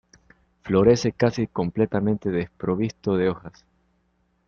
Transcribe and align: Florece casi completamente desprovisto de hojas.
Florece 0.63 1.11
casi 1.11 1.45
completamente 1.45 2.31
desprovisto 2.31 3.17
de 3.17 3.29
hojas. 3.29 3.65